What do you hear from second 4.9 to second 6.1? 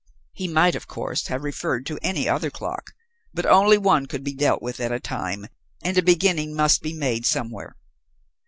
a time, and a